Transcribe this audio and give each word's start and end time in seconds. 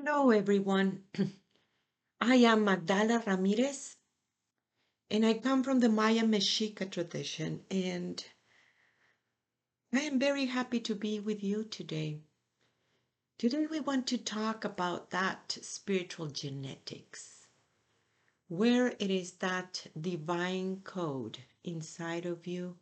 Hello, 0.00 0.30
everyone. 0.30 1.02
I 2.20 2.36
am 2.36 2.64
Magdala 2.64 3.20
Ramirez, 3.26 3.96
and 5.10 5.26
I 5.26 5.34
come 5.34 5.64
from 5.64 5.80
the 5.80 5.88
Maya 5.88 6.22
Mexica 6.22 6.88
tradition, 6.88 7.64
and 7.68 8.24
I 9.92 10.02
am 10.02 10.20
very 10.20 10.46
happy 10.46 10.78
to 10.80 10.94
be 10.94 11.18
with 11.18 11.42
you 11.42 11.64
today. 11.64 12.20
Today, 13.38 13.66
we 13.66 13.80
want 13.80 14.06
to 14.06 14.18
talk 14.18 14.64
about 14.64 15.10
that 15.10 15.58
spiritual 15.62 16.28
genetics, 16.28 17.48
where 18.46 18.94
it 19.00 19.10
is 19.10 19.32
that 19.38 19.84
divine 20.00 20.80
code 20.84 21.38
inside 21.64 22.24
of 22.24 22.46
you, 22.46 22.76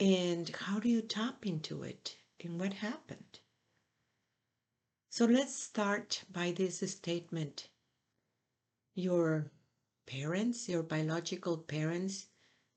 and 0.00 0.48
how 0.48 0.80
do 0.80 0.88
you 0.88 1.02
tap 1.02 1.44
into 1.44 1.82
it, 1.82 2.16
and 2.42 2.58
what 2.58 2.72
happened. 2.72 3.37
So 5.10 5.24
let's 5.24 5.54
start 5.54 6.24
by 6.30 6.52
this 6.52 6.80
statement. 6.80 7.68
Your 8.94 9.50
parents, 10.06 10.68
your 10.68 10.82
biological 10.82 11.56
parents, 11.56 12.26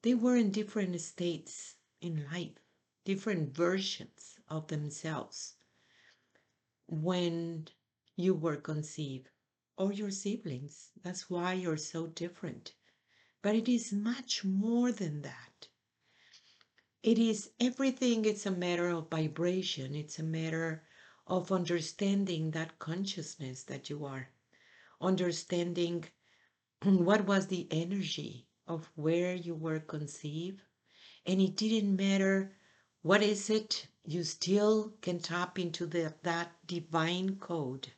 they 0.01 0.15
were 0.15 0.37
in 0.37 0.51
different 0.51 0.99
states 1.01 1.75
in 1.99 2.25
life, 2.31 2.57
different 3.03 3.53
versions 3.53 4.39
of 4.47 4.67
themselves 4.67 5.55
when 6.87 7.67
you 8.15 8.33
were 8.33 8.57
conceived, 8.57 9.29
or 9.77 9.91
your 9.91 10.11
siblings. 10.11 10.91
That's 11.03 11.29
why 11.29 11.53
you're 11.53 11.77
so 11.77 12.07
different. 12.07 12.73
But 13.41 13.55
it 13.55 13.67
is 13.67 13.91
much 13.91 14.45
more 14.45 14.91
than 14.91 15.21
that. 15.23 15.67
It 17.03 17.19
is 17.19 17.51
everything, 17.59 18.23
it's 18.23 18.45
a 18.45 18.51
matter 18.51 18.87
of 18.87 19.09
vibration, 19.09 19.95
it's 19.95 20.17
a 20.17 20.23
matter 20.23 20.83
of 21.27 21.51
understanding 21.51 22.51
that 22.51 22.79
consciousness 22.79 23.63
that 23.63 23.89
you 23.89 24.05
are, 24.05 24.29
understanding 24.99 26.05
what 26.83 27.25
was 27.25 27.47
the 27.47 27.67
energy 27.71 28.47
of 28.67 28.89
where 28.95 29.35
you 29.35 29.55
were 29.55 29.79
conceived. 29.79 30.61
And 31.25 31.41
it 31.41 31.55
didn't 31.55 31.95
matter 31.95 32.55
what 33.01 33.21
is 33.21 33.49
it, 33.49 33.87
you 34.03 34.23
still 34.23 34.93
can 35.01 35.19
tap 35.19 35.59
into 35.59 35.85
the, 35.85 36.13
that 36.23 36.51
divine 36.65 37.37
code 37.37 37.89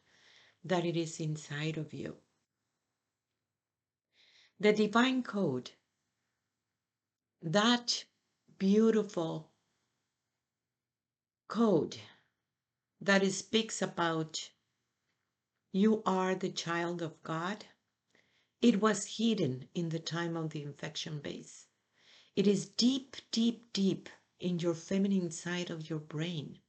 that 0.64 0.86
it 0.86 0.98
is 0.98 1.20
inside 1.20 1.78
of 1.78 1.94
you. 1.94 2.16
The 4.60 4.74
divine 4.74 5.24
code, 5.24 5.72
that 7.42 8.06
beautiful 8.58 9.52
code 11.48 11.98
that 13.04 13.22
it 13.22 13.34
speaks 13.34 13.82
about 13.82 14.50
you 15.74 16.02
are 16.06 16.36
the 16.36 16.50
child 16.50 17.02
of 17.02 17.22
God, 17.22 17.66
it 18.62 18.80
was 18.80 19.18
hidden 19.18 19.68
in 19.76 19.90
the 19.90 20.00
time 20.00 20.38
of 20.38 20.52
the 20.52 20.64
infection 20.64 21.20
base. 21.20 21.68
It 22.38 22.48
is 22.48 22.70
deep, 22.70 23.18
deep, 23.30 23.74
deep 23.74 24.08
in 24.40 24.60
your 24.60 24.74
feminine 24.74 25.32
side 25.32 25.70
of 25.70 25.90
your 25.90 26.00
brain. 26.00 26.60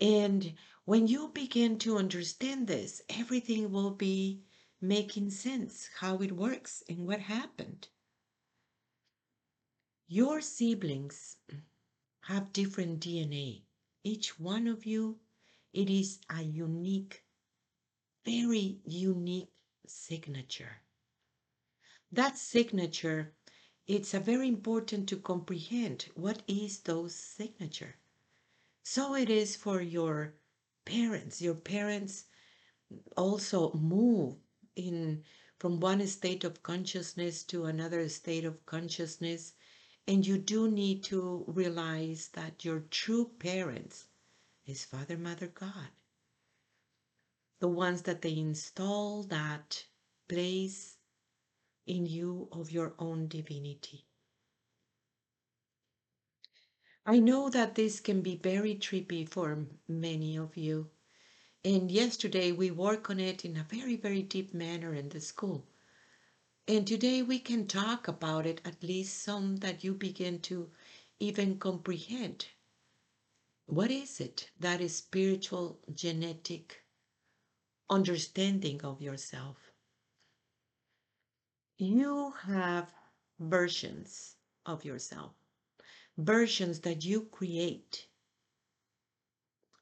And 0.00 0.54
when 0.84 1.08
you 1.08 1.28
begin 1.28 1.78
to 1.80 1.98
understand 1.98 2.68
this, 2.68 3.02
everything 3.08 3.72
will 3.72 3.90
be 3.90 4.44
making 4.80 5.30
sense 5.30 5.90
how 5.98 6.18
it 6.18 6.30
works 6.30 6.84
and 6.88 7.04
what 7.04 7.20
happened. 7.20 7.88
Your 10.06 10.40
siblings 10.40 11.36
have 12.20 12.52
different 12.52 13.00
DNA 13.00 13.64
each 14.02 14.38
one 14.38 14.66
of 14.66 14.86
you, 14.86 15.18
it 15.72 15.90
is 15.90 16.20
a 16.28 16.42
unique, 16.42 17.24
very 18.24 18.80
unique 18.84 19.52
signature. 19.86 20.82
That 22.12 22.36
signature, 22.36 23.34
it's 23.86 24.14
a 24.14 24.20
very 24.20 24.48
important 24.48 25.08
to 25.08 25.16
comprehend 25.16 26.06
what 26.14 26.42
is 26.46 26.80
those 26.80 27.14
signature. 27.14 27.96
So 28.82 29.14
it 29.14 29.30
is 29.30 29.56
for 29.56 29.80
your 29.80 30.34
parents. 30.84 31.40
Your 31.40 31.54
parents 31.54 32.24
also 33.16 33.72
move 33.74 34.36
in 34.74 35.22
from 35.58 35.78
one 35.78 36.04
state 36.06 36.42
of 36.42 36.62
consciousness 36.62 37.44
to 37.44 37.66
another 37.66 38.08
state 38.08 38.44
of 38.44 38.64
consciousness 38.66 39.52
and 40.06 40.26
you 40.26 40.38
do 40.38 40.70
need 40.70 41.04
to 41.04 41.44
realize 41.46 42.28
that 42.34 42.64
your 42.64 42.80
true 42.90 43.30
parents 43.38 44.06
is 44.66 44.84
Father, 44.84 45.16
Mother, 45.16 45.46
God. 45.48 45.90
The 47.60 47.68
ones 47.68 48.02
that 48.02 48.22
they 48.22 48.36
install 48.36 49.22
that 49.24 49.84
place 50.28 50.96
in 51.86 52.06
you 52.06 52.48
of 52.52 52.70
your 52.70 52.94
own 52.98 53.28
divinity. 53.28 54.06
I 57.06 57.18
know 57.18 57.50
that 57.50 57.74
this 57.74 58.00
can 58.00 58.20
be 58.20 58.36
very 58.36 58.74
trippy 58.76 59.28
for 59.28 59.66
many 59.88 60.36
of 60.36 60.56
you. 60.56 60.90
And 61.64 61.90
yesterday 61.90 62.52
we 62.52 62.70
work 62.70 63.10
on 63.10 63.20
it 63.20 63.44
in 63.44 63.56
a 63.56 63.64
very, 63.64 63.96
very 63.96 64.22
deep 64.22 64.54
manner 64.54 64.94
in 64.94 65.08
the 65.08 65.20
school. 65.20 65.66
And 66.70 66.86
today 66.86 67.20
we 67.20 67.40
can 67.40 67.66
talk 67.66 68.06
about 68.06 68.46
it, 68.46 68.60
at 68.64 68.84
least 68.84 69.24
some 69.24 69.56
that 69.56 69.82
you 69.82 69.92
begin 69.92 70.38
to 70.42 70.70
even 71.18 71.58
comprehend. 71.58 72.46
What 73.66 73.90
is 73.90 74.20
it 74.20 74.52
that 74.60 74.80
is 74.80 74.94
spiritual 74.94 75.80
genetic 75.92 76.84
understanding 77.90 78.84
of 78.84 79.02
yourself? 79.02 79.56
You 81.76 82.34
have 82.42 82.94
versions 83.40 84.36
of 84.64 84.84
yourself, 84.84 85.32
versions 86.18 86.78
that 86.82 87.04
you 87.04 87.22
create 87.22 88.06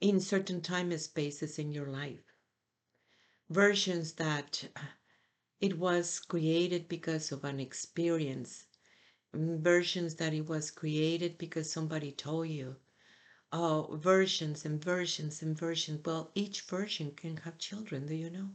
in 0.00 0.20
certain 0.20 0.62
time 0.62 0.90
and 0.90 1.00
spaces 1.02 1.58
in 1.58 1.70
your 1.70 1.88
life, 1.88 2.32
versions 3.50 4.14
that 4.14 4.64
it 5.60 5.78
was 5.78 6.20
created 6.20 6.88
because 6.88 7.32
of 7.32 7.44
an 7.44 7.60
experience. 7.60 8.66
Mm, 9.34 9.60
versions 9.60 10.14
that 10.16 10.34
it 10.34 10.46
was 10.46 10.70
created 10.70 11.38
because 11.38 11.70
somebody 11.70 12.12
told 12.12 12.48
you. 12.48 12.76
Oh, 13.52 13.98
versions 14.00 14.64
and 14.64 14.82
versions 14.82 15.42
and 15.42 15.58
versions. 15.58 16.04
Well, 16.04 16.30
each 16.34 16.62
version 16.62 17.12
can 17.12 17.38
have 17.38 17.58
children, 17.58 18.06
do 18.06 18.14
you 18.14 18.30
know? 18.30 18.50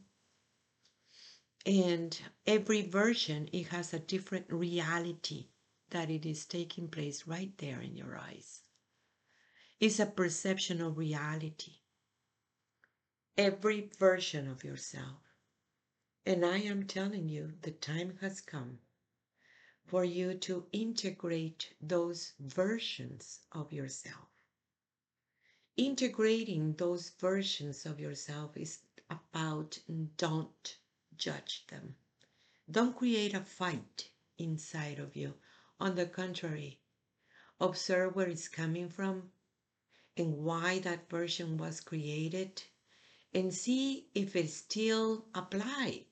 And 1.66 2.20
every 2.46 2.82
version, 2.82 3.50
it 3.52 3.68
has 3.68 3.94
a 3.94 4.00
different 4.00 4.52
reality 4.52 5.48
that 5.90 6.10
it 6.10 6.26
is 6.26 6.46
taking 6.46 6.88
place 6.90 7.28
right 7.28 7.58
there 7.58 7.82
in 7.82 7.96
your 7.96 8.18
eyes. 8.18 8.62
It's 9.80 10.00
a 10.00 10.06
perception 10.06 10.82
of 10.82 10.98
reality. 10.98 11.80
Every 13.38 13.92
version 14.00 14.48
of 14.48 14.64
yourself 14.64 15.33
and 16.26 16.46
I 16.46 16.60
am 16.60 16.88
telling 16.88 17.28
you, 17.28 17.52
the 17.64 17.72
time 17.72 18.18
has 18.22 18.40
come 18.40 18.80
for 19.86 20.06
you 20.06 20.34
to 20.36 20.66
integrate 20.72 21.74
those 21.82 22.32
versions 22.40 23.42
of 23.52 23.74
yourself. 23.74 24.30
Integrating 25.76 26.76
those 26.76 27.10
versions 27.20 27.86
of 27.86 28.00
yourself 28.00 28.56
is 28.56 28.80
about 29.10 29.78
don't 30.16 30.78
judge 31.18 31.68
them. 31.68 31.96
Don't 32.72 32.96
create 32.96 33.34
a 33.34 33.42
fight 33.42 34.10
inside 34.38 35.00
of 35.00 35.18
you. 35.18 35.34
On 35.82 35.96
the 35.96 36.06
contrary, 36.06 36.80
observe 37.60 38.16
where 38.16 38.30
it's 38.30 38.48
coming 38.48 38.88
from 38.88 39.30
and 40.16 40.38
why 40.38 40.80
that 40.80 41.10
version 41.10 41.58
was 41.58 41.82
created 41.82 42.64
and 43.34 43.54
see 43.54 44.08
if 44.16 44.38
it 44.38 44.50
still 44.50 45.26
applies 45.36 46.06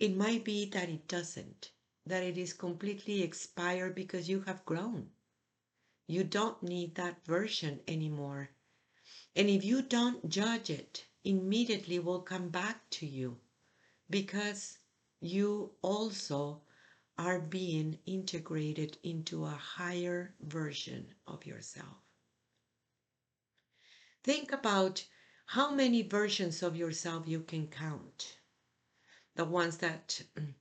it 0.00 0.16
might 0.16 0.44
be 0.44 0.64
that 0.64 0.88
it 0.88 1.06
doesn't, 1.06 1.72
that 2.06 2.22
it 2.22 2.38
is 2.38 2.54
completely 2.54 3.22
expired 3.22 3.94
because 3.94 4.30
you 4.30 4.40
have 4.40 4.64
grown. 4.64 5.10
You 6.06 6.24
don't 6.24 6.62
need 6.62 6.94
that 6.94 7.24
version 7.26 7.80
anymore. 7.86 8.50
And 9.36 9.50
if 9.50 9.62
you 9.62 9.82
don't 9.82 10.28
judge 10.28 10.70
it, 10.70 11.04
immediately 11.22 11.98
will 11.98 12.22
come 12.22 12.48
back 12.48 12.88
to 12.90 13.06
you 13.06 13.38
because 14.08 14.78
you 15.20 15.72
also 15.82 16.62
are 17.18 17.38
being 17.38 17.98
integrated 18.06 18.96
into 19.02 19.44
a 19.44 19.50
higher 19.50 20.34
version 20.40 21.14
of 21.26 21.44
yourself. 21.44 21.98
Think 24.24 24.50
about 24.50 25.06
how 25.44 25.74
many 25.74 26.02
versions 26.02 26.62
of 26.62 26.74
yourself 26.74 27.28
you 27.28 27.40
can 27.40 27.66
count 27.68 28.39
the 29.40 29.46
ones 29.46 29.78
that 29.78 30.20
mm, 30.36 30.52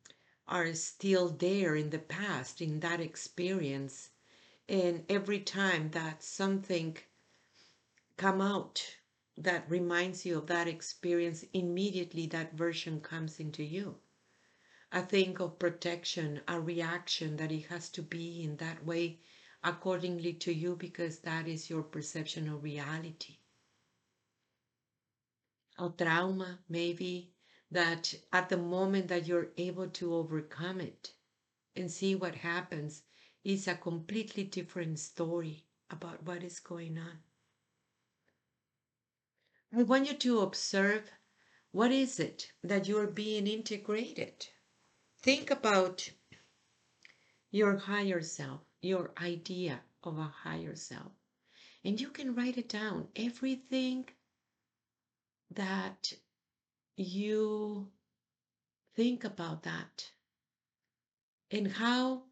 are 0.48 0.74
still 0.74 1.28
there 1.28 1.76
in 1.76 1.90
the 1.90 2.00
past, 2.00 2.62
in 2.62 2.80
that 2.80 3.02
experience. 3.02 4.12
And 4.70 5.04
every 5.10 5.42
time 5.42 5.92
that 5.92 6.24
something 6.24 6.98
come 8.16 8.40
out, 8.40 8.96
that 9.38 9.70
reminds 9.70 10.26
you 10.26 10.38
of 10.38 10.48
that 10.48 10.70
experience, 10.70 11.44
immediately 11.52 12.26
that 12.28 12.54
version 12.54 13.02
comes 13.02 13.38
into 13.42 13.64
you. 13.66 13.98
I 14.94 15.02
think 15.02 15.42
of 15.42 15.60
protection, 15.60 16.40
a 16.48 16.58
reaction 16.58 17.36
that 17.36 17.52
it 17.52 17.66
has 17.66 17.90
to 17.90 18.02
be 18.02 18.44
in 18.46 18.56
that 18.58 18.86
way 18.86 19.20
accordingly 19.62 20.32
to 20.36 20.54
you 20.54 20.78
because 20.78 21.20
that 21.20 21.50
is 21.50 21.70
your 21.70 21.84
perception 21.84 22.48
of 22.48 22.64
reality. 22.64 23.40
A 25.78 25.90
trauma, 25.90 26.60
maybe, 26.70 27.34
that 27.72 28.14
at 28.34 28.50
the 28.50 28.58
moment 28.58 29.08
that 29.08 29.28
you're 29.28 29.50
able 29.58 29.88
to 29.90 30.16
overcome 30.16 30.82
it 30.82 31.14
and 31.76 31.92
see 31.92 32.16
what 32.16 32.36
happens, 32.36 33.04
is 33.44 33.68
a 33.68 33.76
completely 33.76 34.44
different 34.44 35.00
story 35.00 35.66
about 35.90 36.24
what 36.24 36.44
is 36.44 36.60
going 36.60 36.98
on. 36.98 37.20
I 39.78 39.84
want 39.84 40.08
you 40.08 40.16
to 40.16 40.42
observe 40.42 41.10
what 41.72 41.92
is 41.92 42.20
it 42.20 42.52
that 42.64 42.88
you're 42.88 43.08
being 43.08 43.48
integrated. 43.48 44.48
Think 45.22 45.52
about 45.52 46.10
your 47.52 47.78
higher 47.78 48.22
self, 48.22 48.62
your 48.82 49.12
idea 49.22 49.82
of 50.04 50.18
a 50.18 50.34
higher 50.44 50.76
self. 50.76 51.12
And 51.84 52.00
you 52.02 52.10
can 52.10 52.36
write 52.36 52.58
it 52.58 52.70
down. 52.70 53.08
Everything 53.16 54.10
that 55.52 56.14
you 57.00 57.88
think 58.94 59.24
about 59.24 59.64
that 59.64 60.12
and 61.50 61.72
how 61.72 62.24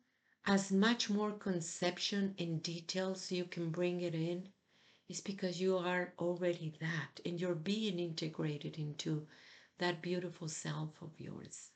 as 0.46 0.74
much 0.74 1.10
more 1.10 1.32
conception 1.32 2.36
and 2.38 2.62
details 2.62 3.32
you 3.32 3.46
can 3.46 3.70
bring 3.70 4.02
it 4.02 4.14
in 4.14 4.50
is 5.08 5.22
because 5.22 5.62
you 5.62 5.78
are 5.78 6.14
already 6.20 6.74
that 6.82 7.22
and 7.26 7.40
you're 7.40 7.56
being 7.56 7.98
integrated 7.98 8.78
into 8.78 9.26
that 9.78 10.02
beautiful 10.02 10.50
self 10.50 11.02
of 11.02 11.12
yours. 11.18 11.72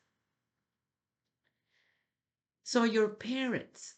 So 2.63 2.83
your 2.83 3.07
parents 3.07 3.95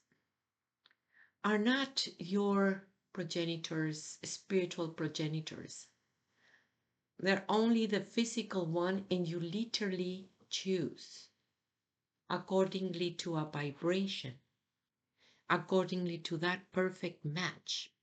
are 1.43 1.57
not 1.57 2.07
your 2.19 2.83
progenitors, 3.11 4.19
spiritual 4.23 4.89
progenitors. 4.89 5.87
They're 7.19 7.45
only 7.48 7.86
the 7.86 8.01
physical 8.01 8.65
one, 8.65 9.06
and 9.10 9.27
you 9.27 9.39
literally 9.39 10.30
choose 10.50 11.30
accordingly 12.30 13.12
to 13.12 13.36
a 13.38 13.45
vibration, 13.45 14.39
accordingly 15.50 16.18
to 16.18 16.38
that 16.38 16.71
perfect 16.71 17.24
match 17.24 17.94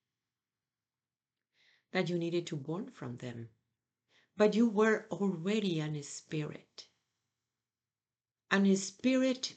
that 1.93 2.09
you 2.09 2.17
needed 2.17 2.47
to 2.47 2.57
born 2.57 2.91
from 2.91 3.17
them. 3.17 3.49
But 4.37 4.55
you 4.55 4.69
were 4.69 5.07
already 5.11 5.81
an 5.81 6.01
spirit. 6.03 6.87
An 8.51 8.75
spirit 8.77 9.57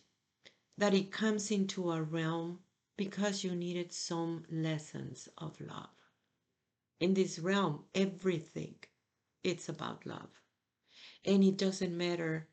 that 0.77 0.93
it 0.93 1.11
comes 1.11 1.51
into 1.51 1.91
a 1.91 2.01
realm 2.01 2.63
because 2.97 3.43
you 3.43 3.55
needed 3.55 3.93
some 3.93 4.45
lessons 4.49 5.29
of 5.37 5.59
love. 5.61 5.89
In 6.99 7.13
this 7.13 7.39
realm, 7.39 7.85
everything 7.93 8.75
it's 9.43 9.69
about 9.69 10.05
love. 10.05 10.29
And 11.25 11.43
it 11.43 11.57
doesn't 11.57 11.97
matter 11.97 12.47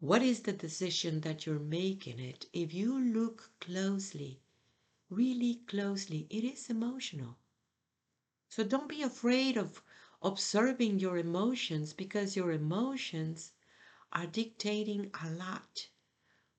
what 0.00 0.22
is 0.22 0.40
the 0.42 0.52
decision 0.52 1.20
that 1.22 1.46
you're 1.46 1.58
making 1.58 2.20
it. 2.20 2.46
If 2.52 2.74
you 2.74 3.00
look 3.00 3.50
closely, 3.60 4.40
really 5.10 5.62
closely, 5.66 6.26
it 6.30 6.44
is 6.44 6.70
emotional. 6.70 7.38
So 8.48 8.64
don't 8.64 8.88
be 8.88 9.02
afraid 9.02 9.56
of 9.56 9.82
observing 10.22 10.98
your 10.98 11.18
emotions 11.18 11.92
because 11.92 12.36
your 12.36 12.52
emotions 12.52 13.52
are 14.12 14.26
dictating 14.26 15.10
a 15.22 15.30
lot. 15.30 15.88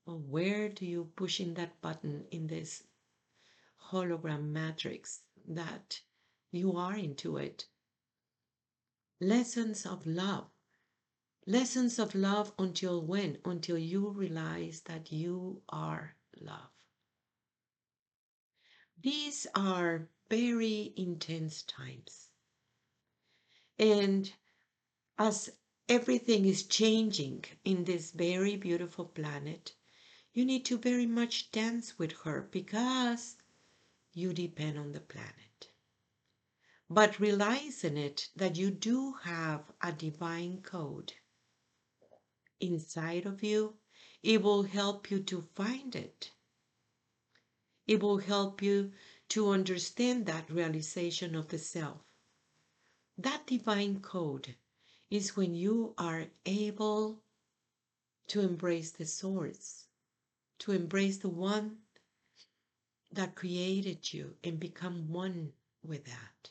Where 0.06 0.68
do 0.68 0.86
you 0.86 1.12
push 1.16 1.40
in 1.40 1.54
that 1.54 1.80
button 1.80 2.26
in 2.30 2.46
this 2.46 2.84
hologram 3.90 4.50
matrix 4.50 5.22
that 5.46 6.00
you 6.50 6.76
are 6.76 6.96
into 6.96 7.36
it? 7.36 7.66
Lessons 9.20 9.84
of 9.84 10.06
love. 10.06 10.48
Lessons 11.44 11.98
of 11.98 12.14
love 12.14 12.52
until 12.56 13.04
when? 13.04 13.38
Until 13.44 13.76
you 13.76 14.10
realize 14.10 14.82
that 14.82 15.10
you 15.10 15.62
are 15.68 16.14
love. 16.40 16.70
These 19.02 19.46
are 19.56 20.08
very 20.30 20.92
intense 20.96 21.62
times. 21.62 22.28
And 23.78 24.32
as 25.18 25.50
everything 25.88 26.44
is 26.44 26.62
changing 26.64 27.44
in 27.64 27.84
this 27.84 28.12
very 28.12 28.56
beautiful 28.56 29.06
planet, 29.06 29.74
you 30.32 30.44
need 30.44 30.64
to 30.66 30.78
very 30.78 31.06
much 31.06 31.50
dance 31.50 31.98
with 31.98 32.12
her 32.22 32.42
because 32.52 33.36
you 34.12 34.32
depend 34.32 34.78
on 34.78 34.92
the 34.92 35.00
planet. 35.00 35.47
But 36.90 37.20
realize 37.20 37.84
in 37.84 37.98
it 37.98 38.30
that 38.34 38.56
you 38.56 38.70
do 38.70 39.12
have 39.24 39.70
a 39.82 39.92
divine 39.92 40.62
code 40.62 41.12
inside 42.60 43.26
of 43.26 43.42
you, 43.42 43.76
it 44.22 44.42
will 44.42 44.62
help 44.62 45.10
you 45.10 45.22
to 45.24 45.42
find 45.54 45.94
it. 45.94 46.32
It 47.86 48.02
will 48.02 48.18
help 48.18 48.62
you 48.62 48.92
to 49.28 49.50
understand 49.50 50.24
that 50.26 50.50
realization 50.50 51.34
of 51.34 51.48
the 51.48 51.58
self. 51.58 52.00
That 53.18 53.46
divine 53.46 54.00
code 54.00 54.56
is 55.10 55.36
when 55.36 55.54
you 55.54 55.94
are 55.98 56.26
able 56.46 57.22
to 58.28 58.40
embrace 58.40 58.92
the 58.92 59.06
source, 59.06 59.86
to 60.60 60.72
embrace 60.72 61.18
the 61.18 61.28
one 61.28 61.78
that 63.12 63.34
created 63.34 64.12
you 64.12 64.36
and 64.42 64.58
become 64.58 65.12
one 65.12 65.52
with 65.82 66.04
that. 66.06 66.50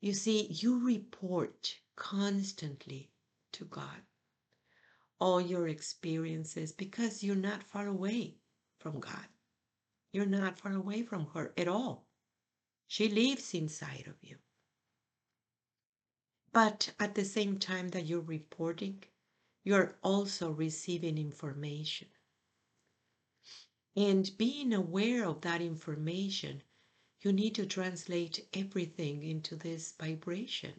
You 0.00 0.12
see, 0.12 0.46
you 0.50 0.84
report 0.84 1.76
constantly 1.96 3.10
to 3.52 3.64
God 3.64 4.02
all 5.18 5.40
your 5.40 5.68
experiences 5.68 6.72
because 6.72 7.24
you're 7.24 7.36
not 7.36 7.62
far 7.64 7.86
away 7.86 8.36
from 8.78 9.00
God. 9.00 9.26
You're 10.12 10.26
not 10.26 10.58
far 10.58 10.72
away 10.72 11.02
from 11.02 11.26
her 11.34 11.52
at 11.56 11.68
all. 11.68 12.06
She 12.86 13.08
lives 13.08 13.54
inside 13.54 14.04
of 14.06 14.16
you. 14.22 14.36
But 16.52 16.92
at 17.00 17.14
the 17.14 17.24
same 17.24 17.58
time 17.58 17.88
that 17.88 18.06
you're 18.06 18.20
reporting, 18.20 19.02
you're 19.64 19.96
also 20.02 20.50
receiving 20.52 21.18
information. 21.18 22.08
And 23.96 24.30
being 24.38 24.72
aware 24.72 25.26
of 25.26 25.40
that 25.40 25.60
information, 25.60 26.62
you 27.26 27.32
need 27.32 27.56
to 27.56 27.66
translate 27.66 28.46
everything 28.54 29.24
into 29.24 29.56
this 29.56 29.94
vibration. 30.00 30.78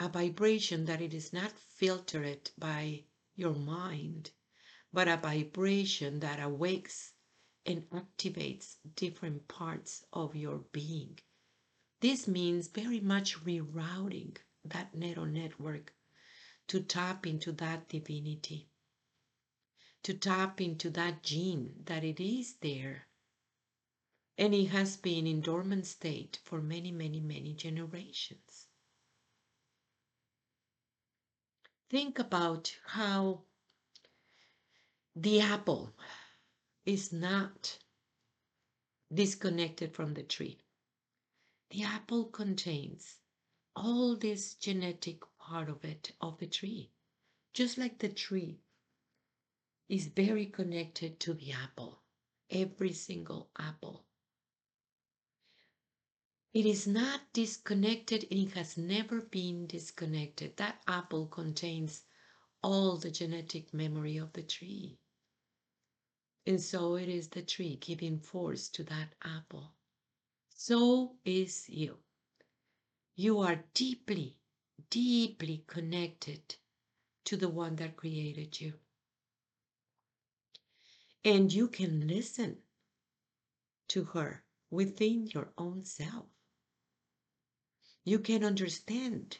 A 0.00 0.08
vibration 0.08 0.86
that 0.86 1.00
it 1.00 1.14
is 1.14 1.32
not 1.32 1.52
filtered 1.56 2.50
by 2.58 3.04
your 3.36 3.54
mind, 3.54 4.32
but 4.92 5.06
a 5.06 5.16
vibration 5.16 6.18
that 6.18 6.42
awakes 6.42 7.12
and 7.64 7.88
activates 7.90 8.74
different 8.96 9.46
parts 9.46 10.04
of 10.12 10.34
your 10.34 10.58
being. 10.72 11.20
This 12.00 12.26
means 12.26 12.66
very 12.66 12.98
much 12.98 13.44
rerouting 13.44 14.38
that 14.64 14.92
neural 14.92 15.26
network 15.26 15.94
to 16.66 16.80
tap 16.80 17.28
into 17.28 17.52
that 17.52 17.88
divinity, 17.88 18.70
to 20.02 20.14
tap 20.14 20.60
into 20.60 20.90
that 20.90 21.22
gene 21.22 21.74
that 21.84 22.02
it 22.02 22.18
is 22.18 22.56
there. 22.56 23.06
And 24.36 24.52
it 24.52 24.66
has 24.66 24.96
been 24.96 25.26
in 25.26 25.40
dormant 25.40 25.86
state 25.86 26.40
for 26.42 26.60
many, 26.60 26.90
many, 26.90 27.20
many 27.20 27.54
generations. 27.54 28.66
Think 31.88 32.18
about 32.18 32.76
how 32.86 33.42
the 35.14 35.40
apple 35.40 35.94
is 36.84 37.12
not 37.12 37.78
disconnected 39.12 39.94
from 39.94 40.14
the 40.14 40.24
tree. 40.24 40.58
The 41.70 41.84
apple 41.84 42.24
contains 42.24 43.18
all 43.76 44.16
this 44.16 44.54
genetic 44.54 45.22
part 45.38 45.68
of 45.68 45.84
it, 45.84 46.10
of 46.20 46.38
the 46.38 46.48
tree, 46.48 46.90
just 47.52 47.78
like 47.78 47.98
the 47.98 48.08
tree 48.08 48.58
is 49.88 50.06
very 50.06 50.46
connected 50.46 51.20
to 51.20 51.34
the 51.34 51.52
apple, 51.52 52.02
every 52.50 52.92
single 52.92 53.50
apple. 53.58 54.04
It 56.54 56.64
is 56.64 56.86
not 56.86 57.34
disconnected 57.34 58.26
and 58.30 58.40
it 58.48 58.52
has 58.52 58.78
never 58.78 59.20
been 59.20 59.66
disconnected. 59.66 60.56
That 60.56 60.82
apple 60.88 61.26
contains 61.26 62.04
all 62.62 62.96
the 62.96 63.10
genetic 63.10 63.74
memory 63.74 64.16
of 64.16 64.32
the 64.32 64.42
tree. 64.42 64.98
And 66.46 66.58
so 66.58 66.94
it 66.96 67.10
is 67.10 67.28
the 67.28 67.42
tree 67.42 67.76
giving 67.76 68.18
force 68.18 68.70
to 68.70 68.84
that 68.84 69.14
apple. 69.22 69.74
So 70.50 71.18
is 71.24 71.68
you. 71.68 71.98
you 73.16 73.40
are 73.40 73.64
deeply, 73.74 74.36
deeply 74.90 75.64
connected 75.66 76.54
to 77.24 77.36
the 77.36 77.48
one 77.48 77.76
that 77.76 77.96
created 77.96 78.60
you. 78.60 78.74
And 81.24 81.52
you 81.52 81.66
can 81.66 82.06
listen 82.06 82.62
to 83.88 84.04
her 84.04 84.44
within 84.70 85.26
your 85.28 85.54
own 85.56 85.84
self. 85.84 86.33
You 88.04 88.18
can 88.18 88.44
understand 88.44 89.38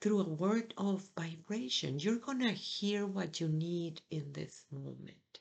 through 0.00 0.20
a 0.20 0.28
word 0.28 0.72
of 0.78 1.08
vibration. 1.16 1.98
You're 1.98 2.16
going 2.16 2.38
to 2.40 2.52
hear 2.52 3.06
what 3.06 3.40
you 3.40 3.48
need 3.48 4.00
in 4.10 4.32
this 4.32 4.64
moment 4.70 5.40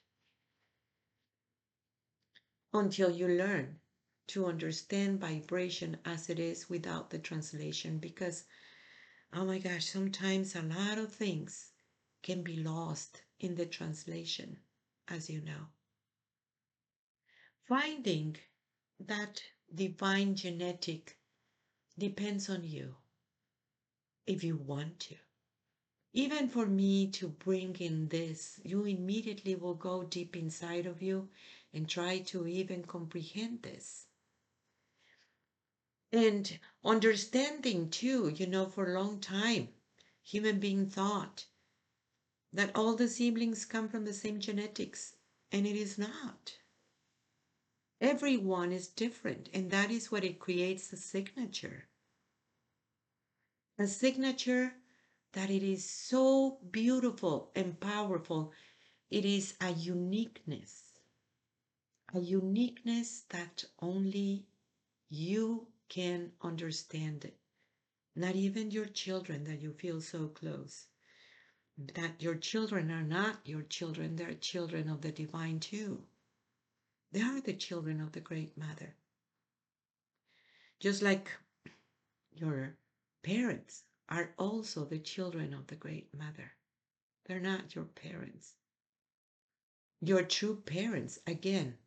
until 2.73 3.11
you 3.11 3.27
learn 3.27 3.79
to 4.27 4.45
understand 4.45 5.19
vibration 5.19 5.97
as 6.05 6.29
it 6.29 6.39
is 6.39 6.69
without 6.69 7.09
the 7.09 7.19
translation 7.19 7.97
because 7.97 8.45
oh 9.33 9.45
my 9.45 9.57
gosh 9.57 9.85
sometimes 9.85 10.55
a 10.55 10.61
lot 10.61 10.97
of 10.97 11.11
things 11.11 11.71
can 12.21 12.43
be 12.43 12.57
lost 12.57 13.23
in 13.39 13.55
the 13.55 13.65
translation 13.65 14.59
as 15.07 15.29
you 15.29 15.41
know 15.41 15.65
finding 17.67 18.37
that 18.99 19.41
divine 19.73 20.35
genetic 20.35 21.18
depends 21.99 22.49
on 22.49 22.63
you 22.63 22.95
if 24.25 24.43
you 24.43 24.55
want 24.55 24.99
to 24.99 25.15
even 26.13 26.47
for 26.47 26.65
me 26.65 27.07
to 27.07 27.27
bring 27.27 27.75
in 27.75 28.07
this 28.07 28.59
you 28.63 28.85
immediately 28.85 29.55
will 29.55 29.75
go 29.75 30.03
deep 30.03 30.35
inside 30.35 30.85
of 30.85 31.01
you 31.01 31.29
and 31.73 31.87
try 31.87 32.19
to 32.19 32.47
even 32.47 32.83
comprehend 32.83 33.61
this. 33.61 34.07
And 36.11 36.59
understanding 36.83 37.89
too, 37.89 38.29
you 38.29 38.47
know, 38.47 38.65
for 38.65 38.89
a 38.89 38.99
long 38.99 39.19
time, 39.19 39.69
human 40.23 40.59
being 40.59 40.89
thought 40.89 41.45
that 42.51 42.75
all 42.75 42.95
the 42.95 43.07
siblings 43.07 43.65
come 43.65 43.87
from 43.87 44.05
the 44.05 44.13
same 44.13 44.39
genetics, 44.39 45.13
and 45.51 45.67
it 45.67 45.75
is 45.75 45.99
not. 45.99 46.57
Everyone 48.01 48.71
is 48.71 48.87
different, 48.87 49.49
and 49.53 49.69
that 49.69 49.91
is 49.91 50.11
what 50.11 50.23
it 50.23 50.39
creates 50.39 50.87
the 50.87 50.97
signature. 50.97 51.88
A 53.79 53.87
signature 53.87 54.75
that 55.31 55.49
it 55.49 55.63
is 55.63 55.89
so 55.89 56.59
beautiful 56.69 57.51
and 57.55 57.79
powerful. 57.79 58.51
It 59.09 59.25
is 59.25 59.55
a 59.59 59.71
uniqueness 59.71 60.89
a 62.13 62.19
uniqueness 62.19 63.23
that 63.29 63.63
only 63.79 64.45
you 65.09 65.67
can 65.89 66.31
understand 66.41 67.25
it. 67.25 67.37
Not 68.15 68.35
even 68.35 68.71
your 68.71 68.85
children 68.85 69.43
that 69.45 69.61
you 69.61 69.73
feel 69.73 70.01
so 70.01 70.27
close. 70.27 70.87
That 71.95 72.21
your 72.21 72.35
children 72.35 72.91
are 72.91 73.03
not 73.03 73.39
your 73.45 73.61
children, 73.61 74.15
they're 74.15 74.33
children 74.33 74.89
of 74.89 75.01
the 75.01 75.11
divine 75.11 75.59
too. 75.59 76.03
They 77.11 77.21
are 77.21 77.41
the 77.41 77.53
children 77.53 78.01
of 78.01 78.11
the 78.11 78.19
Great 78.19 78.57
Mother. 78.57 78.95
Just 80.79 81.01
like 81.01 81.29
your 82.33 82.75
parents 83.23 83.83
are 84.07 84.33
also 84.37 84.85
the 84.85 84.99
children 84.99 85.53
of 85.53 85.67
the 85.67 85.75
Great 85.75 86.13
Mother. 86.13 86.51
They're 87.25 87.39
not 87.39 87.75
your 87.75 87.85
parents. 87.85 88.55
Your 90.01 90.23
true 90.23 90.55
parents, 90.55 91.19
again, 91.27 91.77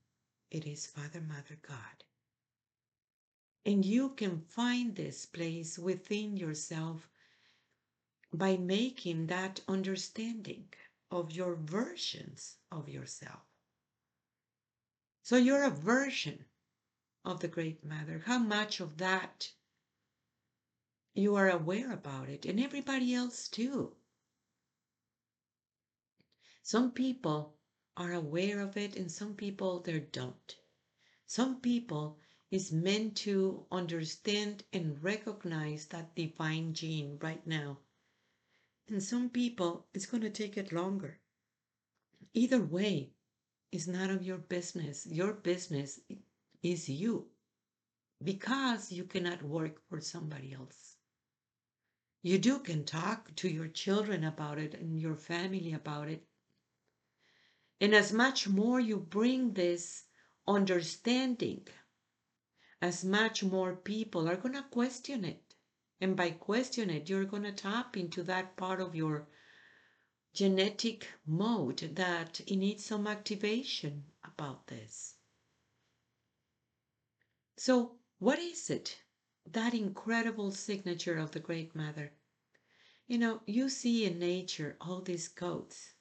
it 0.51 0.67
is 0.67 0.87
Father, 0.87 1.21
Mother, 1.21 1.59
God. 1.67 2.05
And 3.65 3.85
you 3.85 4.11
can 4.11 4.41
find 4.41 4.95
this 4.95 5.25
place 5.25 5.79
within 5.79 6.37
yourself 6.37 7.09
by 8.33 8.57
making 8.57 9.27
that 9.27 9.61
understanding 9.69 10.67
of 11.11 11.33
your 11.33 11.55
versions 11.55 12.57
of 12.71 12.89
yourself. 12.89 13.43
So 15.23 15.37
you're 15.37 15.65
a 15.65 15.71
version 15.71 16.45
of 17.25 17.41
the 17.41 17.49
Great 17.49 17.85
Mother. 17.85 18.23
How 18.27 18.39
much 18.39 18.81
of 18.81 18.99
that 18.99 19.53
you 21.15 21.37
are 21.37 21.51
aware 21.51 21.93
about 21.93 22.29
it, 22.29 22.47
and 22.47 22.59
everybody 22.59 23.15
else 23.15 23.49
too. 23.49 23.95
Some 26.63 26.93
people 26.93 27.55
are 27.97 28.13
aware 28.13 28.61
of 28.61 28.77
it 28.77 28.97
and 28.97 29.11
some 29.11 29.35
people 29.35 29.81
they 29.81 30.01
don't. 30.01 30.57
Some 31.27 31.61
people 31.61 32.19
is 32.51 32.73
meant 32.73 33.17
to 33.17 33.67
understand 33.71 34.65
and 34.73 35.03
recognize 35.03 35.87
that 35.87 36.15
divine 36.15 36.73
gene 36.73 37.19
right 37.21 37.47
now. 37.47 37.79
And 38.89 39.03
some 39.03 39.29
people 39.29 39.87
it's 39.93 40.07
going 40.07 40.23
to 40.23 40.31
take 40.31 40.57
it 40.57 40.73
longer. 40.73 41.21
Either 42.33 42.63
way, 42.63 43.13
it's 43.71 43.87
none 43.87 44.11
of 44.11 44.23
your 44.23 44.39
business. 44.39 45.07
Your 45.07 45.33
business 45.35 46.01
is 46.63 46.89
you 46.89 47.27
because 48.23 48.93
you 48.93 49.05
cannot 49.05 49.43
work 49.43 49.83
for 49.89 50.01
somebody 50.01 50.53
else. 50.53 50.97
You 52.23 52.39
do 52.39 52.61
can 52.61 52.85
talk 52.85 53.35
to 53.37 53.49
your 53.49 53.67
children 53.67 54.23
about 54.23 54.59
it 54.59 54.75
and 54.75 55.01
your 55.01 55.17
family 55.17 55.73
about 55.73 56.09
it, 56.09 56.25
and 57.81 57.95
as 57.95 58.13
much 58.13 58.49
more 58.49 58.79
you 58.79 58.97
bring 58.99 59.55
this 59.55 60.05
understanding, 60.47 61.67
as 62.81 63.05
much 63.05 63.43
more 63.43 63.75
people 63.75 64.29
are 64.29 64.37
going 64.37 64.55
to 64.55 64.63
question 64.63 65.25
it. 65.25 65.55
And 66.01 66.17
by 66.17 66.31
question 66.31 66.91
it, 66.91 67.09
you're 67.09 67.25
going 67.25 67.43
to 67.43 67.53
tap 67.53 67.97
into 67.97 68.23
that 68.25 68.57
part 68.57 68.81
of 68.81 68.95
your 68.95 69.29
genetic 70.33 71.09
mode 71.27 71.79
that 71.97 72.41
it 72.41 72.57
needs 72.57 72.85
some 72.85 73.07
activation 73.07 74.05
about 74.25 74.69
this. 74.69 75.17
So, 77.57 77.99
what 78.19 78.39
is 78.39 78.71
it? 78.71 79.03
That 79.47 79.75
incredible 79.75 80.51
signature 80.53 81.19
of 81.19 81.33
the 81.33 81.41
Great 81.41 81.75
Mother. 81.75 82.13
You 83.07 83.19
know, 83.19 83.43
you 83.47 83.69
see 83.69 84.05
in 84.05 84.19
nature 84.19 84.77
all 84.81 85.01
these 85.01 85.29
codes 85.29 85.95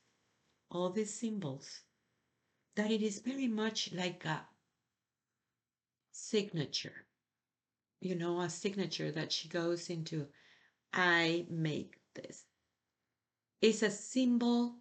all 0.72 0.90
these 0.90 1.14
symbols 1.14 1.82
that 2.76 2.92
it 2.92 3.02
is 3.02 3.20
very 3.20 3.48
much 3.48 3.92
like 3.92 4.24
a 4.26 4.48
signature 6.12 7.06
you 8.00 8.16
know 8.16 8.40
a 8.42 8.50
signature 8.50 9.12
that 9.12 9.32
she 9.32 9.48
goes 9.50 9.90
into 9.90 10.28
i 10.94 11.46
make 11.50 11.96
this 12.14 12.46
it's 13.62 13.82
a 13.84 13.92
symbol 13.92 14.76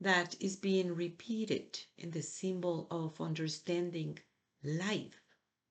that 0.00 0.36
is 0.40 0.56
being 0.56 0.94
repeated 0.94 1.78
in 1.98 2.10
the 2.10 2.22
symbol 2.22 2.86
of 2.90 3.20
understanding 3.20 4.18
life 4.62 5.20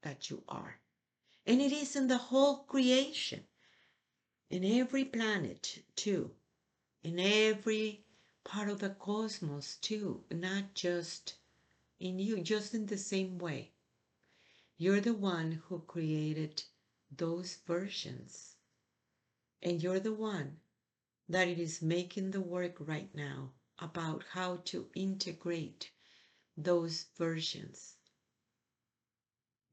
that 0.01 0.29
you 0.29 0.43
are 0.47 0.79
and 1.47 1.61
it 1.61 1.71
is 1.71 1.95
in 1.95 2.07
the 2.07 2.17
whole 2.17 2.57
creation 2.57 3.43
in 4.49 4.63
every 4.63 5.05
planet 5.05 5.83
too 5.95 6.31
in 7.03 7.19
every 7.19 8.05
part 8.47 8.69
of 8.69 8.79
the 8.79 8.89
cosmos 8.89 9.75
too, 9.77 10.23
not 10.31 10.73
just 10.73 11.35
in 11.99 12.17
you, 12.17 12.41
just 12.41 12.73
in 12.73 12.85
the 12.85 12.97
same 12.97 13.37
way. 13.37 13.73
You're 14.77 15.01
the 15.01 15.13
one 15.13 15.63
who 15.67 15.79
created 15.79 16.63
those 17.11 17.57
versions. 17.67 18.55
And 19.61 19.83
you're 19.83 19.99
the 19.99 20.13
one 20.13 20.61
that 21.27 21.49
it 21.49 21.59
is 21.59 21.81
making 21.81 22.31
the 22.31 22.41
work 22.41 22.77
right 22.79 23.13
now 23.13 23.51
about 23.79 24.23
how 24.31 24.61
to 24.65 24.89
integrate 24.95 25.91
those 26.55 27.07
versions. 27.17 27.96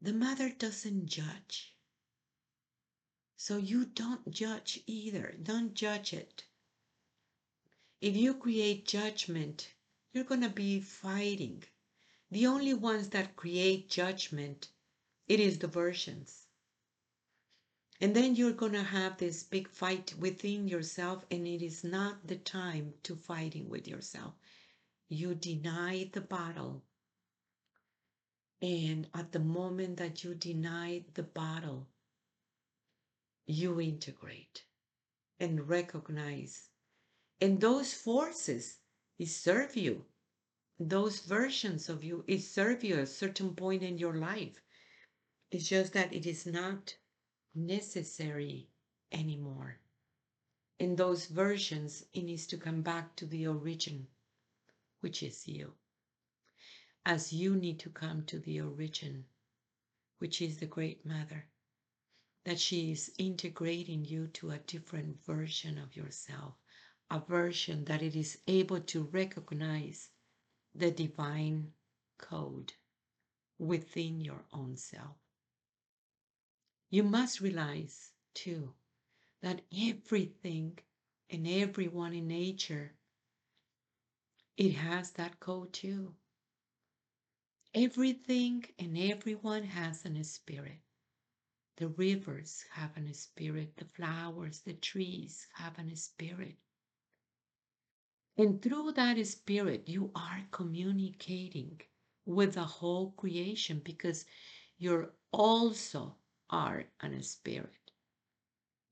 The 0.05 0.13
mother 0.13 0.51
doesn't 0.51 1.07
judge. 1.07 1.75
So 3.39 3.57
you 3.57 3.87
don't 3.87 4.31
judge 4.31 4.81
either. 4.87 5.35
Don't 5.43 5.73
judge 5.73 6.13
it. 6.13 6.45
If 8.03 8.15
you 8.15 8.35
create 8.35 8.87
judgment, 8.87 9.73
you're 10.13 10.25
going 10.25 10.43
to 10.43 10.51
be 10.51 10.81
fighting. 10.81 11.65
The 12.31 12.47
only 12.47 12.75
ones 12.75 13.09
that 13.09 13.35
create 13.35 13.89
judgment, 13.89 14.69
it 15.27 15.41
is 15.41 15.59
the 15.59 15.69
versions. 15.69 16.49
And 17.99 18.15
then 18.15 18.37
you're 18.37 18.53
going 18.53 18.73
to 18.73 18.83
have 18.83 19.17
this 19.17 19.43
big 19.43 19.71
fight 19.71 20.13
within 20.19 20.69
yourself, 20.69 21.25
and 21.31 21.47
it 21.47 21.63
is 21.63 21.83
not 21.83 22.27
the 22.27 22.37
time 22.37 22.93
to 23.05 23.17
fighting 23.17 23.71
with 23.71 23.89
yourself. 23.89 24.35
You 25.09 25.35
deny 25.35 26.11
the 26.13 26.21
battle. 26.21 26.83
And 28.65 29.11
at 29.13 29.33
the 29.33 29.41
moment 29.41 29.99
that 29.99 30.25
you 30.25 30.35
deny 30.35 31.05
the 31.13 31.23
battle, 31.23 31.87
you 33.47 33.79
integrate 33.79 34.65
and 35.39 35.69
recognize 35.69 36.71
and 37.41 37.61
those 37.61 37.93
forces 37.93 38.79
serve 39.27 39.77
you. 39.77 40.07
Those 40.81 41.21
versions 41.21 41.91
of 41.91 42.03
you 42.03 42.25
serve 42.39 42.83
you 42.83 42.95
at 42.95 43.03
a 43.03 43.07
certain 43.07 43.55
point 43.55 43.83
in 43.83 43.99
your 43.99 44.15
life. 44.15 44.63
It's 45.51 45.69
just 45.69 45.93
that 45.93 46.15
it 46.15 46.25
is 46.25 46.47
not 46.47 46.97
necessary 47.55 48.71
anymore. 49.13 49.79
In 50.79 50.97
those 50.97 51.27
versions, 51.27 52.07
it 52.15 52.23
needs 52.23 52.47
to 52.47 52.57
come 52.57 52.81
back 52.81 53.15
to 53.17 53.27
the 53.27 53.47
origin, 53.47 54.07
which 55.01 55.23
is 55.23 55.47
you. 55.47 55.75
As 57.07 57.35
you 57.35 57.55
need 57.55 57.81
to 57.81 57.91
come 57.91 58.25
to 58.27 58.39
the 58.39 58.63
origin, 58.63 59.27
which 60.19 60.41
is 60.41 60.57
the 60.57 60.67
Great 60.67 61.05
Mother, 61.05 61.47
that 62.45 62.59
she 62.59 62.93
is 62.93 63.13
integrating 63.19 64.05
you 64.07 64.29
to 64.29 64.51
a 64.51 64.59
different 64.59 65.23
version 65.25 65.77
of 65.77 65.95
yourself, 65.97 66.55
a 67.11 67.21
version 67.21 67.85
that 67.85 68.01
it 68.01 68.17
is 68.17 68.39
able 68.47 68.81
to 68.81 69.05
recognize 69.05 70.09
the 70.75 70.91
divine 70.91 71.73
code 72.17 72.73
within 73.59 74.21
your 74.21 74.45
own 74.53 74.77
self. 74.77 75.17
You 76.91 77.03
must 77.03 77.41
realize, 77.41 78.13
too, 78.35 78.73
that 79.43 79.61
everything 79.77 80.79
and 81.29 81.47
everyone 81.47 82.15
in 82.15 82.29
nature, 82.29 82.95
it 84.57 84.73
has 84.73 85.11
that 85.13 85.39
code 85.39 85.73
too. 85.73 86.15
Everything 87.77 88.65
and 88.79 88.97
everyone 88.97 89.65
has 89.65 90.05
an 90.05 90.23
spirit. 90.23 90.79
The 91.77 91.89
rivers 91.89 92.65
have 92.71 92.97
an 92.97 93.13
spirit, 93.15 93.77
the 93.77 93.87
flowers, 93.97 94.61
the 94.61 94.75
trees 94.75 95.49
have 95.55 95.77
an 95.79 95.95
spirit. 95.97 96.57
And 98.37 98.63
through 98.63 98.93
that 98.93 99.25
spirit, 99.27 99.89
you 99.89 100.13
are 100.15 100.47
communicating 100.53 101.81
with 102.25 102.55
the 102.55 102.65
whole 102.65 103.11
creation 103.13 103.81
because 103.85 104.25
you're 104.79 105.13
also 105.33 106.17
are 106.51 106.85
an 107.01 107.21
spirit. 107.23 107.91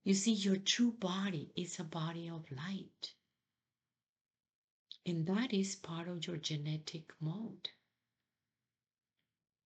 You 0.03 0.13
see, 0.13 0.33
your 0.33 0.57
true 0.57 0.91
body 0.91 1.53
is 1.55 1.79
a 1.79 1.85
body 1.85 2.29
of 2.29 2.51
light. 2.51 3.13
And 5.05 5.25
that 5.27 5.53
is 5.53 5.77
part 5.77 6.09
of 6.09 6.27
your 6.27 6.35
genetic 6.35 7.13
mode. 7.21 7.69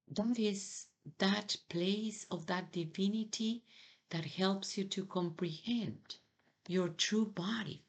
That 0.08 0.40
is 0.40 0.88
that 1.20 1.56
place 1.70 2.26
of 2.30 2.48
that 2.48 2.72
divinity 2.74 3.64
that 4.10 4.26
helps 4.26 4.78
you 4.78 4.84
to 4.86 5.06
comprehend 5.06 6.18
your 6.68 6.90
true 6.90 7.26
body 7.26 7.86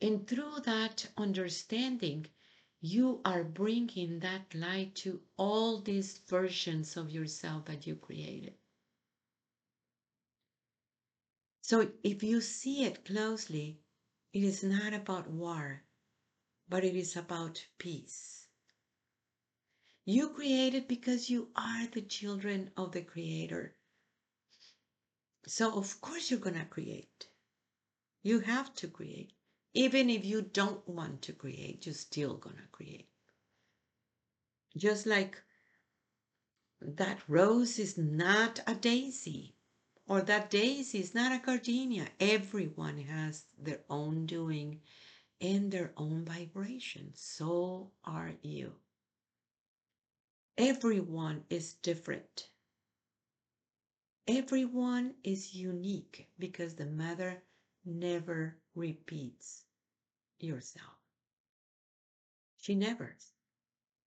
and 0.00 0.28
through 0.28 0.60
that 0.60 1.10
understanding, 1.16 2.26
you 2.80 3.20
are 3.24 3.42
bringing 3.42 4.20
that 4.20 4.54
light 4.54 4.94
to 4.94 5.20
all 5.36 5.80
these 5.80 6.18
versions 6.18 6.96
of 6.96 7.10
yourself 7.10 7.64
that 7.64 7.84
you 7.86 7.96
created. 7.96 8.54
So 11.62 11.90
if 12.04 12.22
you 12.22 12.40
see 12.40 12.84
it 12.84 13.04
closely, 13.04 13.80
it 14.32 14.44
is 14.44 14.62
not 14.62 14.94
about 14.94 15.28
war, 15.28 15.82
but 16.68 16.84
it 16.84 16.96
is 16.96 17.16
about 17.16 17.66
peace. 17.78 18.43
You 20.06 20.28
created 20.28 20.86
because 20.86 21.30
you 21.30 21.48
are 21.56 21.86
the 21.86 22.02
children 22.02 22.70
of 22.76 22.92
the 22.92 23.00
Creator. 23.00 23.74
So, 25.46 25.78
of 25.78 26.00
course, 26.02 26.30
you're 26.30 26.40
going 26.40 26.58
to 26.58 26.66
create. 26.66 27.28
You 28.22 28.40
have 28.40 28.74
to 28.76 28.88
create. 28.88 29.32
Even 29.72 30.10
if 30.10 30.24
you 30.24 30.42
don't 30.42 30.86
want 30.86 31.22
to 31.22 31.32
create, 31.32 31.86
you're 31.86 31.94
still 31.94 32.36
going 32.36 32.56
to 32.56 32.68
create. 32.70 33.08
Just 34.76 35.06
like 35.06 35.42
that 36.80 37.18
rose 37.26 37.78
is 37.78 37.96
not 37.96 38.60
a 38.66 38.74
daisy, 38.74 39.54
or 40.06 40.20
that 40.20 40.50
daisy 40.50 40.98
is 41.00 41.14
not 41.14 41.32
a 41.32 41.44
gardenia. 41.44 42.08
Everyone 42.20 42.98
has 42.98 43.44
their 43.58 43.80
own 43.88 44.26
doing 44.26 44.80
and 45.40 45.72
their 45.72 45.92
own 45.96 46.24
vibration. 46.24 47.12
So 47.14 47.90
are 48.04 48.32
you. 48.42 48.72
Everyone 50.66 51.44
is 51.50 51.74
different. 51.74 52.48
Everyone 54.26 55.14
is 55.22 55.54
unique 55.54 56.30
because 56.38 56.74
the 56.74 56.86
mother 56.86 57.42
never 57.84 58.56
repeats 58.74 59.66
yourself. 60.38 60.96
She 62.56 62.74
never. 62.74 63.14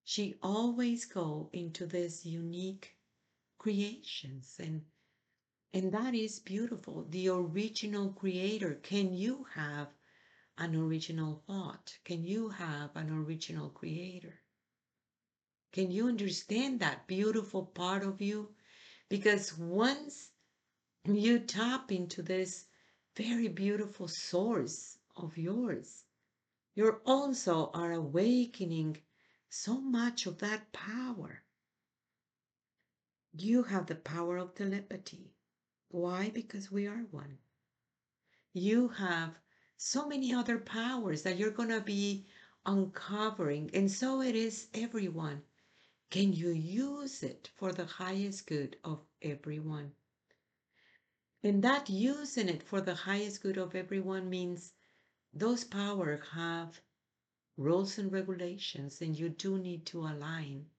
She 0.04 0.34
always 0.41 1.06
go 1.06 1.52
into 1.54 1.86
this 1.86 2.26
unique 2.26 2.96
creations 3.60 4.56
and 4.58 4.82
and 5.74 5.91
that 5.91 6.15
is 6.15 6.39
beautiful. 6.39 7.06
The 7.08 7.30
original 7.30 8.13
creator. 8.13 8.80
Can 8.82 9.13
you 9.13 9.46
have 9.54 9.89
an 10.58 10.76
original 10.76 11.43
thought? 11.46 12.00
Can 12.04 12.24
you 12.24 12.50
have 12.50 12.96
an 12.96 13.12
original 13.12 13.70
creator? 13.70 14.39
Can 15.73 15.91
you 15.91 16.08
understand 16.08 16.80
that 16.80 17.08
beautiful 17.08 17.65
part 17.65 18.03
of 18.03 18.21
you? 18.21 18.56
Because 19.10 19.58
once 19.58 20.32
you 21.06 21.39
tap 21.39 21.91
into 21.91 22.21
this 22.21 22.65
very 23.15 23.47
beautiful 23.47 24.08
source 24.08 24.97
of 25.15 25.38
yours, 25.38 26.03
you 26.73 27.01
also 27.06 27.69
are 27.73 27.91
awakening 27.91 28.97
so 29.49 29.80
much 29.80 30.25
of 30.25 30.39
that 30.39 30.71
power. 30.73 31.43
You 33.34 33.63
have 33.63 33.86
the 33.86 33.95
power 33.95 34.38
of 34.38 34.56
telepathy. 34.56 35.32
Why? 35.89 36.30
Because 36.30 36.71
we 36.71 36.88
are 36.88 37.06
one. 37.12 37.38
You 38.53 38.88
have 38.89 39.38
so 39.77 40.08
many 40.08 40.34
other 40.34 40.58
powers 40.58 41.21
that 41.21 41.38
you're 41.38 41.51
going 41.51 41.69
to 41.69 41.82
be 41.82 42.25
uncovering, 42.65 43.69
and 43.73 43.91
so 43.91 44.21
it 44.21 44.36
is 44.36 44.67
everyone. 44.73 45.43
Can 46.10 46.34
you 46.34 46.50
use 46.50 47.24
it 47.24 47.50
for 47.56 47.72
the 47.72 47.86
highest 47.86 48.48
good 48.48 48.78
of 48.84 49.06
everyone? 49.22 49.93
And 51.43 51.63
that 51.63 51.89
using 51.89 52.50
it 52.50 52.63
for 52.63 52.82
the 52.82 52.96
highest 52.96 53.41
good 53.41 53.58
of 53.58 53.76
everyone 53.76 54.30
means 54.30 54.74
those 55.34 55.63
powers 55.63 56.26
have 56.34 56.82
rules 57.58 57.98
and 57.98 58.12
regulations, 58.12 59.02
and 59.02 59.17
you 59.17 59.30
do 59.30 59.58
need 59.58 59.86
to 59.88 60.02
align 60.08 60.70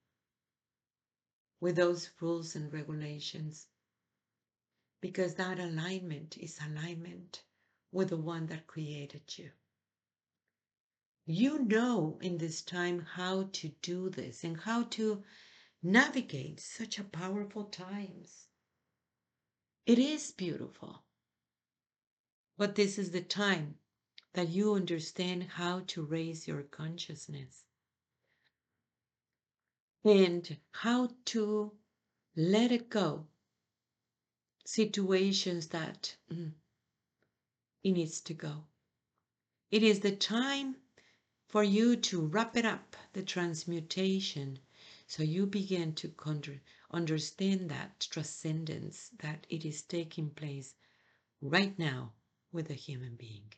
with 1.61 1.77
those 1.77 2.11
rules 2.21 2.57
and 2.57 2.73
regulations 2.73 3.67
because 5.01 5.35
that 5.35 5.59
alignment 5.59 6.37
is 6.39 6.59
alignment 6.65 7.43
with 7.93 8.09
the 8.11 8.17
one 8.17 8.47
that 8.47 8.67
created 8.67 9.23
you. 9.39 9.51
You 11.31 11.59
know 11.59 12.19
in 12.23 12.39
this 12.39 12.63
time 12.63 13.01
how 13.01 13.51
to 13.53 13.69
do 13.83 14.09
this 14.09 14.45
and 14.45 14.59
how 14.59 14.85
to 14.85 15.23
navigate 15.83 16.59
such 16.59 16.99
a 16.99 17.05
powerful 17.05 17.65
times. 17.65 18.47
It 19.85 19.99
is 19.99 20.33
beautiful. 20.33 21.03
But 22.57 22.77
this 22.77 22.97
is 22.99 23.11
the 23.11 23.21
time 23.21 23.75
that 24.33 24.49
you 24.49 24.73
understand 24.73 25.43
how 25.43 25.81
to 25.89 26.03
raise 26.03 26.49
your 26.49 26.63
consciousness 26.63 27.65
and 30.07 30.57
how 30.71 31.11
to 31.27 31.73
let 32.37 32.73
it 32.73 32.89
go 32.89 33.27
situations 34.65 35.67
that 35.69 36.17
mm, 36.33 36.53
it 37.85 37.93
needs 37.93 38.23
to 38.23 38.33
go. 38.33 38.65
It 39.71 39.83
is 39.83 40.01
the 40.01 40.17
time 40.17 40.77
for 41.49 41.65
you 41.65 41.97
to 41.97 42.21
wrap 42.21 42.57
it 42.57 42.65
up, 42.65 42.95
the 43.15 43.23
transmutation, 43.23 44.59
so 45.07 45.23
you 45.23 45.47
begin 45.47 45.95
to 45.95 46.13
understand 46.91 47.71
that 47.71 48.07
transcendence 48.11 49.11
that 49.19 49.47
it 49.49 49.65
is 49.65 49.83
taking 49.83 50.29
place 50.31 50.75
right 51.41 51.79
now 51.79 52.13
with 52.53 52.71
a 52.71 52.75
human 52.75 53.17
being. 53.17 53.53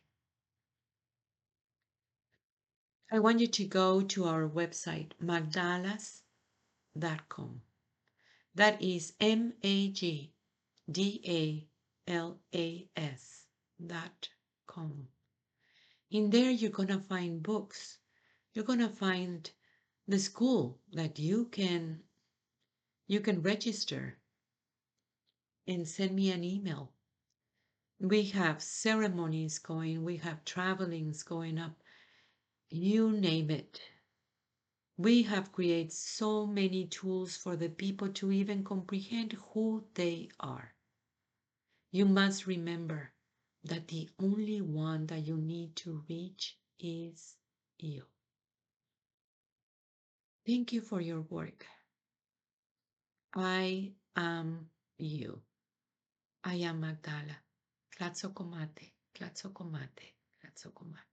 I 3.10 3.18
want 3.18 3.40
you 3.40 3.48
to 3.48 3.64
go 3.64 4.02
to 4.02 4.24
our 4.24 4.48
website, 4.48 5.10
magdalas.com. 5.20 6.22
That 8.54 8.80
is 8.80 9.14
M 9.20 9.54
A 9.62 9.88
G 9.90 10.32
D 10.90 11.20
A 11.26 11.66
L 12.10 12.38
A 12.54 12.88
S 12.96 13.46
dot 13.84 14.28
com. 14.66 15.08
In 16.10 16.30
there, 16.30 16.50
you're 16.50 16.70
going 16.70 16.88
to 16.88 16.98
find 17.00 17.42
books. 17.42 17.98
You're 18.52 18.64
going 18.64 18.80
to 18.80 18.88
find 18.88 19.50
the 20.08 20.18
school 20.18 20.80
that 20.92 21.18
you 21.18 21.46
can 21.46 22.02
you 23.06 23.20
can 23.20 23.42
register 23.42 24.18
and 25.66 25.86
send 25.86 26.14
me 26.14 26.30
an 26.30 26.44
email. 26.44 26.92
We 27.98 28.24
have 28.30 28.62
ceremonies 28.62 29.58
going, 29.58 30.04
we 30.04 30.16
have 30.18 30.44
travelings 30.44 31.22
going 31.24 31.58
up 31.58 31.82
you 32.72 33.10
name 33.10 33.50
it. 33.50 33.80
We 34.96 35.24
have 35.24 35.50
created 35.50 35.92
so 35.92 36.46
many 36.46 36.86
tools 36.86 37.36
for 37.36 37.56
the 37.56 37.68
people 37.68 38.10
to 38.10 38.30
even 38.30 38.62
comprehend 38.62 39.32
who 39.52 39.84
they 39.94 40.28
are. 40.38 40.72
You 41.90 42.06
must 42.06 42.46
remember 42.46 43.12
that 43.64 43.88
the 43.88 44.08
only 44.18 44.60
one 44.60 45.06
that 45.06 45.20
you 45.26 45.36
need 45.36 45.76
to 45.76 46.02
reach 46.08 46.56
is 46.78 47.36
you. 47.78 48.02
Thank 50.46 50.72
you 50.72 50.80
for 50.80 51.00
your 51.00 51.20
work. 51.22 51.66
I 53.34 53.92
am 54.16 54.70
you. 54.98 55.40
I 56.42 56.54
am 56.54 56.80
Magdala. 56.80 57.36
Tlazohcamati, 57.96 58.92
tlazohcamati, 59.14 60.08
tlazohcamati. 60.40 61.09